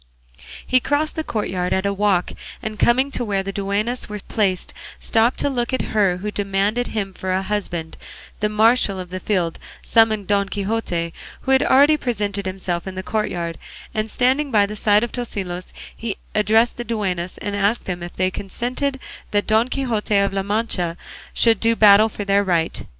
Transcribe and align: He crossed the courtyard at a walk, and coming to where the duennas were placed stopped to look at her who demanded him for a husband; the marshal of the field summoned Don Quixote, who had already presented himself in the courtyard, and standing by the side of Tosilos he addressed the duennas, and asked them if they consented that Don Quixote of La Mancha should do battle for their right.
He 0.65 0.79
crossed 0.79 1.13
the 1.13 1.23
courtyard 1.23 1.73
at 1.73 1.85
a 1.85 1.93
walk, 1.93 2.31
and 2.63 2.79
coming 2.79 3.11
to 3.11 3.23
where 3.23 3.43
the 3.43 3.51
duennas 3.53 4.09
were 4.09 4.17
placed 4.27 4.73
stopped 4.99 5.37
to 5.41 5.47
look 5.47 5.73
at 5.73 5.83
her 5.93 6.17
who 6.17 6.31
demanded 6.31 6.87
him 6.87 7.13
for 7.13 7.31
a 7.31 7.43
husband; 7.43 7.97
the 8.39 8.49
marshal 8.49 8.99
of 8.99 9.11
the 9.11 9.19
field 9.19 9.59
summoned 9.83 10.25
Don 10.25 10.49
Quixote, 10.49 11.13
who 11.41 11.51
had 11.51 11.61
already 11.61 11.97
presented 11.97 12.47
himself 12.47 12.87
in 12.87 12.95
the 12.95 13.03
courtyard, 13.03 13.59
and 13.93 14.09
standing 14.09 14.49
by 14.49 14.65
the 14.65 14.75
side 14.75 15.03
of 15.03 15.11
Tosilos 15.11 15.71
he 15.95 16.17
addressed 16.33 16.77
the 16.77 16.83
duennas, 16.83 17.37
and 17.37 17.55
asked 17.55 17.85
them 17.85 18.01
if 18.01 18.13
they 18.13 18.31
consented 18.31 18.99
that 19.29 19.45
Don 19.45 19.67
Quixote 19.67 20.17
of 20.17 20.33
La 20.33 20.41
Mancha 20.41 20.97
should 21.31 21.59
do 21.59 21.75
battle 21.75 22.09
for 22.09 22.25
their 22.25 22.43
right. 22.43 22.83